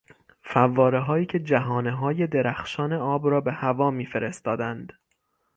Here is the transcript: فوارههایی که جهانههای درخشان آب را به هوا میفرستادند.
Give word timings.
فوارههایی 0.41 1.25
که 1.25 1.39
جهانههای 1.39 2.27
درخشان 2.27 2.93
آب 2.93 3.27
را 3.29 3.41
به 3.41 3.51
هوا 3.51 3.91
میفرستادند. 3.91 4.93